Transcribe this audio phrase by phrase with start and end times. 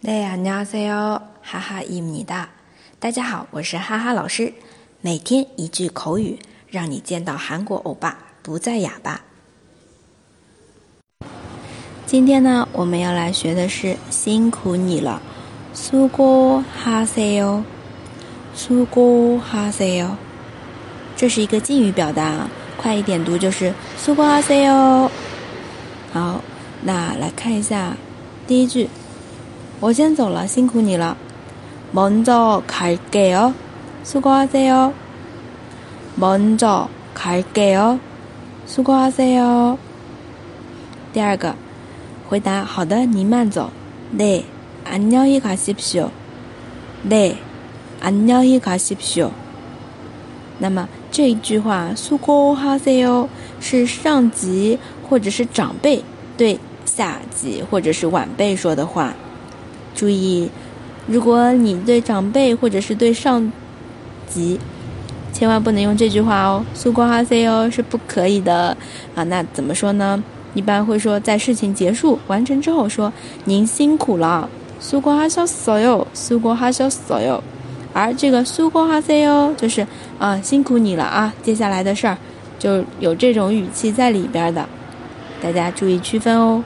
[0.00, 1.20] 네 안녕하세요.
[1.42, 2.48] 하하입니다.
[2.98, 4.52] 大家好，我是哈哈老师。
[5.00, 9.20] 每天一句口语，让你见到韩国欧巴不再哑巴。
[12.06, 15.20] 今天呢，我们要来学的是辛苦你了，
[15.74, 17.64] 수고하세 요，
[18.56, 20.16] 수고하세 요。
[21.16, 25.10] 这是一个敬语表达啊，快一点读就是수고하세 요。
[26.12, 26.40] 好，
[26.82, 27.96] 那来看一下
[28.46, 28.88] 第一句。
[29.80, 31.16] 我先走了，辛苦你了。
[31.92, 33.54] 먼저갈게 요，
[34.02, 34.92] 수고하세 요。
[36.16, 37.98] 먼저갈게 요，
[38.66, 39.78] 수고하세 요。
[41.12, 41.54] 第二个，
[42.28, 43.70] 回答好的，您慢走。
[44.12, 46.10] 네안녕히가십시 오。
[48.00, 49.30] 네안녕히가십시 오。
[50.58, 53.28] 那么这一句话，수고하세 요，
[53.60, 56.02] 是上级或者是长辈
[56.36, 59.14] 对下级或者是晚辈说的话。
[59.93, 60.49] 注意，
[61.07, 63.51] 如果你对长辈或者是对上
[64.27, 64.59] 级，
[65.33, 68.75] 千万不能用这句话哦，苏光哈塞哦是不可以的
[69.15, 69.23] 啊。
[69.23, 70.23] 那怎么说呢？
[70.53, 73.11] 一般会说在事情结束完成之后说
[73.45, 77.41] 您辛苦了，苏光哈小所有，苏光哈小所有。
[77.93, 79.85] 而这个苏光哈塞哦，就是
[80.19, 82.17] 啊辛苦你了啊，接下来的事儿
[82.59, 84.67] 就有这种语气在里边的，
[85.41, 86.63] 大家注意区分哦。